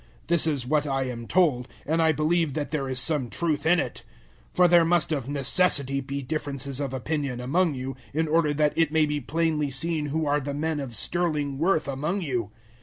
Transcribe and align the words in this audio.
This 0.29 0.47
is 0.47 0.65
what 0.65 0.87
I 0.87 1.03
am 1.03 1.27
told, 1.27 1.67
and 1.85 2.01
I 2.01 2.11
believe 2.11 2.53
that 2.55 2.71
there 2.71 2.89
is 2.89 2.97
some 2.97 3.29
truth 3.29 3.67
in 3.67 3.79
it. 3.79 4.01
011:019 4.53 4.55
For 4.55 4.67
there 4.67 4.83
must 4.83 5.11
of 5.11 5.29
necessity 5.29 6.01
be 6.01 6.23
differences 6.23 6.79
of 6.79 6.91
opinion 6.91 7.39
among 7.39 7.75
you, 7.75 7.95
in 8.11 8.27
order 8.27 8.51
that 8.51 8.75
it 8.75 8.91
may 8.91 9.05
be 9.05 9.21
plainly 9.21 9.69
seen 9.69 10.07
who 10.07 10.25
are 10.25 10.39
the 10.39 10.55
men 10.55 10.79
of 10.79 10.95
sterling 10.95 11.59
worth 11.59 11.87
among 11.87 12.21
you. 12.21 12.49